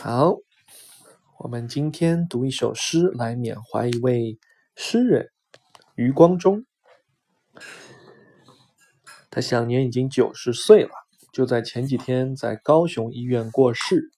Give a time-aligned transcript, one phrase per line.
[0.00, 0.36] 好，
[1.40, 4.38] 我们今天读一首诗来缅怀一位
[4.76, 5.28] 诗人
[5.96, 6.64] 余光中。
[9.28, 10.90] 他享年已经九十岁了，
[11.32, 14.12] 就在前几天在高雄医院过世。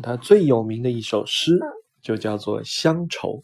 [0.00, 1.58] 他最有名的一首诗
[2.00, 3.42] 就叫做《乡愁》。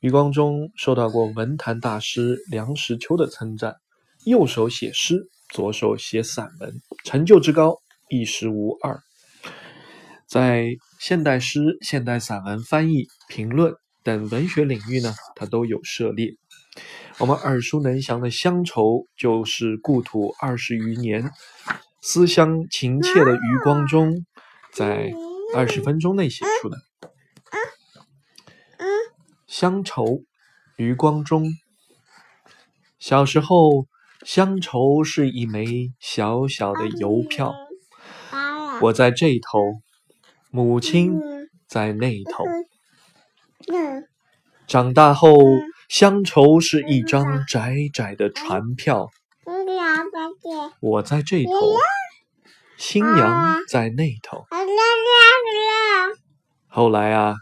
[0.00, 3.76] 余光中受到过文坛大师梁实秋的称赞，
[4.24, 6.74] 右手写诗，左手写散文，
[7.04, 9.00] 成就之高一时无二。
[10.32, 16.30] 在现代诗、现代散文翻译、评论等文学领域呢，他都有涉猎。
[17.18, 18.82] 我们耳熟能详的《乡愁》
[19.14, 21.30] 就是故土二十余年、
[22.00, 24.24] 思乡情切的余光中
[24.72, 25.12] 在
[25.54, 26.78] 二十分钟内写出的。
[29.46, 30.04] 《乡愁》，
[30.78, 31.44] 余光中。
[32.98, 33.86] 小时候，
[34.24, 37.54] 乡愁是一枚小小的邮票，
[38.80, 39.82] 我在这头。
[40.54, 41.18] 母亲
[41.66, 42.44] 在那头。
[44.66, 45.38] 长大后，
[45.88, 49.08] 乡愁是一张窄窄的船票。
[50.80, 51.50] 我在这头，
[52.76, 54.44] 新娘在那头。
[56.68, 57.36] 后来啊，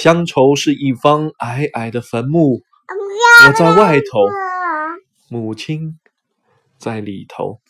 [0.00, 2.62] 乡愁是一方矮矮的坟墓。
[3.46, 4.26] 我在外头，
[5.28, 6.00] 母亲
[6.78, 7.60] 在里头。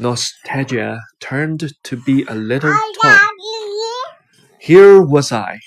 [0.00, 3.16] nostalgia turned to be a little toy.
[4.58, 5.60] Here was I,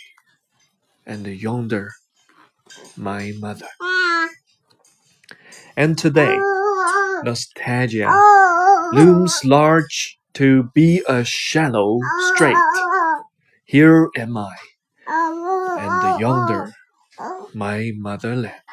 [1.06, 1.92] and yonder
[2.98, 3.68] my mother.
[3.82, 4.30] Ah.
[5.76, 7.22] And today, ah.
[7.24, 8.90] nostalgia ah.
[8.94, 12.00] looms large to be a shallow
[12.34, 12.58] strait.
[13.66, 14.56] Here am I,
[15.08, 16.74] and yonder
[17.54, 18.71] my motherland.